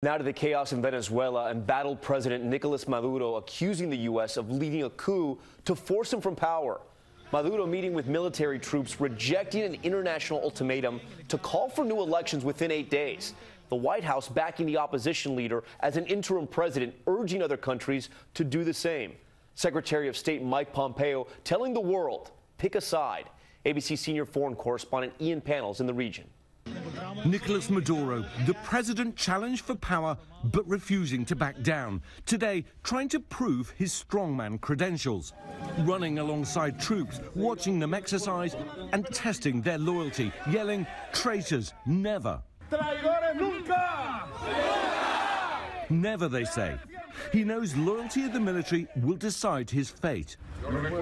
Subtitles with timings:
[0.00, 4.36] Now to the chaos in Venezuela, embattled President Nicolas Maduro accusing the U.S.
[4.36, 6.80] of leading a coup to force him from power.
[7.32, 12.70] Maduro meeting with military troops, rejecting an international ultimatum to call for new elections within
[12.70, 13.34] eight days.
[13.70, 18.44] The White House backing the opposition leader as an interim president, urging other countries to
[18.44, 19.14] do the same.
[19.56, 23.28] Secretary of State Mike Pompeo telling the world, pick a side.
[23.66, 26.30] ABC senior foreign correspondent Ian Pannell in the region.
[27.24, 32.00] Nicolas Maduro, the president challenged for power but refusing to back down.
[32.26, 35.32] Today, trying to prove his strongman credentials.
[35.80, 38.56] Running alongside troops, watching them exercise
[38.92, 42.40] and testing their loyalty, yelling, traitors, never.
[45.90, 46.76] Never, they say.
[47.32, 50.36] He knows loyalty of the military will decide his fate.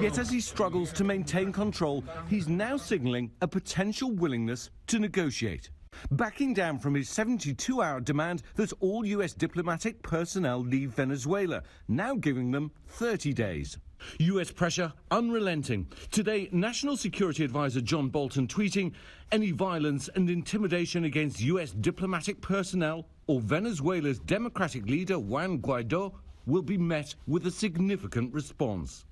[0.00, 5.70] Yet as he struggles to maintain control, he's now signalling a potential willingness to negotiate.
[6.12, 12.14] Backing down from his 72 hour demand that all US diplomatic personnel leave Venezuela, now
[12.14, 13.78] giving them 30 days.
[14.20, 15.86] US pressure unrelenting.
[16.10, 18.92] Today, National Security Advisor John Bolton tweeting
[19.32, 26.14] any violence and intimidation against US diplomatic personnel or Venezuela's democratic leader Juan Guaido
[26.46, 29.04] will be met with a significant response.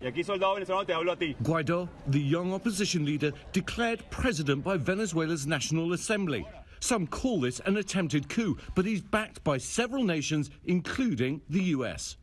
[1.43, 6.47] Guaido, the young opposition leader, declared president by Venezuela's National Assembly.
[6.81, 12.17] Some call this an attempted coup, but he's backed by several nations, including the US.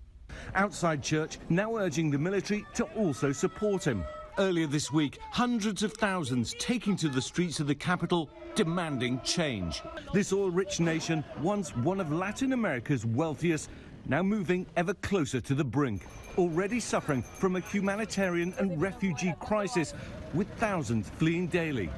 [0.56, 4.04] Outside Church now urging the military to also support him.
[4.38, 9.84] Earlier this week, hundreds of thousands taking to the streets of the capital demanding change.
[10.14, 13.70] This oil-rich nation, once one of Latin America's wealthiest,
[14.08, 19.94] now moving ever closer to the brink, already suffering from a humanitarian and refugee crisis,
[20.34, 21.90] with thousands fleeing daily.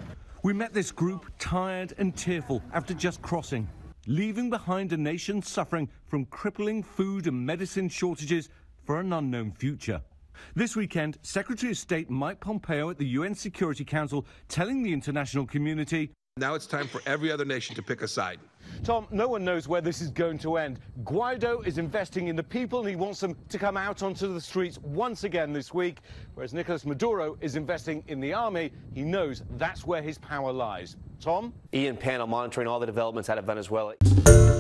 [0.44, 3.68] We met this group tired and tearful after just crossing,
[4.08, 8.50] leaving behind a nation suffering from crippling food and medicine shortages
[8.84, 10.02] for an unknown future.
[10.56, 15.46] This weekend, Secretary of State Mike Pompeo at the UN Security Council telling the international
[15.46, 18.42] community now it's time for every other nation to pick a side.
[18.84, 20.82] Tom, no one knows where this is going to end.
[21.06, 24.42] Guaido is investing in the people and he wants them to come out onto the
[24.42, 26.00] streets once again this week,
[26.34, 28.74] whereas Nicolas Maduro is investing in the army.
[28.94, 30.98] He knows that's where his power lies.
[31.22, 31.54] Tom?
[31.74, 33.94] Ian Pannell monitoring all the developments out of Venezuela.